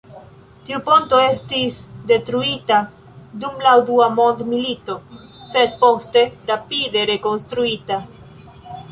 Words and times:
Tiu 0.67 0.77
ponto 0.85 1.17
estis 1.23 1.75
detruita 2.11 2.79
dum 3.43 3.59
la 3.65 3.73
dua 3.89 4.07
mondmilito, 4.19 4.95
sed 5.51 5.75
poste 5.83 6.23
rapide 6.53 7.05
rekonstruita. 7.11 7.99